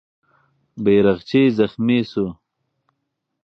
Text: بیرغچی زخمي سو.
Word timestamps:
بیرغچی 0.83 1.41
زخمي 1.57 1.99
سو. 2.11 2.25